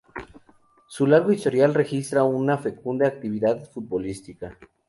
Su 0.87 1.05
largo 1.05 1.31
historial 1.31 1.75
registra 1.75 2.23
una 2.23 2.57
fecunda 2.57 3.05
actividad 3.05 3.69
futbolística. 3.69 4.57